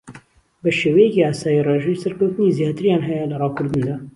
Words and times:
بە 0.61 0.71
شێوەیەکی 0.79 1.25
ئاسایی 1.25 1.65
ڕێژەی 1.67 2.01
سەرکەوتنی 2.03 2.55
زیاتریان 2.57 3.01
ھەیە 3.07 3.25
لە 3.31 3.35
ڕاوکردندا 3.41 3.95